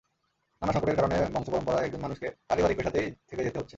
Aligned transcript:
নানা 0.61 0.73
সংকটের 0.73 0.95
কারণে 0.95 1.17
বংশপরম্পরায় 1.33 1.85
একজন 1.85 2.01
মানুষকে 2.01 2.27
পারিবারিক 2.49 2.77
পেশাতেই 2.77 3.07
থেকে 3.29 3.41
যেতে 3.43 3.59
হচ্ছে। 3.59 3.69